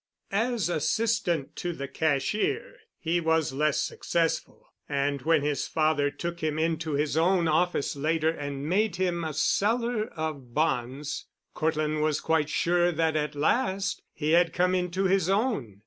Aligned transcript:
As 0.31 0.67
assistant 0.67 1.55
to 1.57 1.73
the 1.73 1.87
cashier 1.87 2.77
he 2.97 3.19
was 3.19 3.53
less 3.53 3.79
successful, 3.83 4.73
and 4.89 5.21
when 5.21 5.43
his 5.43 5.67
father 5.67 6.09
took 6.09 6.39
him 6.39 6.57
into 6.57 6.93
his 6.93 7.15
own 7.15 7.47
office 7.47 7.95
later 7.95 8.29
and 8.29 8.67
made 8.67 8.95
him 8.95 9.23
a 9.23 9.31
seller 9.35 10.05
of 10.15 10.55
bonds, 10.55 11.27
Cortland 11.53 12.01
was 12.01 12.19
quite 12.19 12.49
sure 12.49 12.91
that 12.91 13.15
at 13.15 13.35
last 13.35 14.01
he 14.11 14.31
had 14.31 14.53
come 14.53 14.73
into 14.73 15.03
his 15.03 15.29
own. 15.29 15.79